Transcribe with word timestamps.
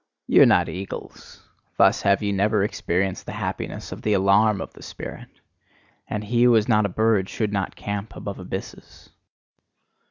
Ye 0.25 0.39
are 0.39 0.47
not 0.47 0.67
eagles: 0.67 1.47
thus 1.77 2.01
have 2.01 2.23
ye 2.23 2.31
never 2.31 2.63
experienced 2.63 3.27
the 3.27 3.33
happiness 3.33 3.91
of 3.91 4.01
the 4.01 4.13
alarm 4.13 4.59
of 4.59 4.73
the 4.73 4.81
spirit. 4.81 5.29
And 6.07 6.23
he 6.23 6.41
who 6.45 6.55
is 6.55 6.67
not 6.67 6.87
a 6.87 6.89
bird 6.89 7.29
should 7.29 7.53
not 7.53 7.75
camp 7.75 8.15
above 8.15 8.39
abysses. 8.39 9.11